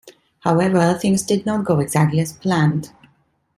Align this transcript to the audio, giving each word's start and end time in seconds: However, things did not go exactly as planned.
However, 0.39 0.97
things 0.99 1.21
did 1.21 1.45
not 1.45 1.63
go 1.63 1.79
exactly 1.79 2.19
as 2.21 2.33
planned. 2.33 2.89